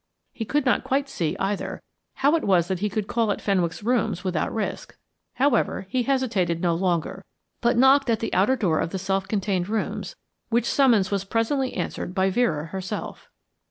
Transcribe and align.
He 0.33 0.45
could 0.45 0.65
not 0.65 0.83
quite 0.83 1.07
see, 1.07 1.37
either, 1.39 1.79
how 2.15 2.35
it 2.35 2.43
was 2.43 2.69
that 2.69 2.79
he 2.79 2.89
could 2.89 3.05
call 3.05 3.31
at 3.31 3.39
Fenwick's 3.39 3.83
rooms 3.83 4.23
without 4.23 4.51
risk. 4.51 4.97
However, 5.35 5.85
he 5.91 6.01
hesitated 6.01 6.59
no 6.59 6.73
longer, 6.73 7.23
but 7.61 7.77
knocked 7.77 8.09
at 8.09 8.19
the 8.19 8.33
outer 8.33 8.55
door 8.55 8.79
of 8.79 8.89
the 8.89 8.97
self 8.97 9.27
contained 9.27 9.69
rooms, 9.69 10.15
which 10.49 10.65
summons 10.65 11.11
was 11.11 11.23
presently 11.23 11.73
answered 11.75 12.15
by 12.15 12.31
Vera 12.31 12.65
herself. 12.65 13.29